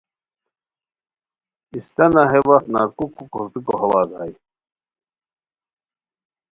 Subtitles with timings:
[1.77, 4.33] استانہ بے وخت نرکوکو کروپھیکو ہواز ہائے